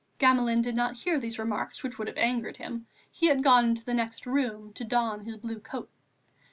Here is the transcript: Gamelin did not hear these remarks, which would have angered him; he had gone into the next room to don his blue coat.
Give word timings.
Gamelin 0.17 0.63
did 0.63 0.73
not 0.75 0.97
hear 0.97 1.19
these 1.19 1.37
remarks, 1.37 1.83
which 1.83 1.99
would 1.99 2.07
have 2.07 2.17
angered 2.17 2.57
him; 2.57 2.87
he 3.11 3.27
had 3.27 3.43
gone 3.43 3.65
into 3.65 3.85
the 3.85 3.93
next 3.93 4.25
room 4.25 4.73
to 4.73 4.83
don 4.83 5.25
his 5.25 5.37
blue 5.37 5.59
coat. 5.59 5.91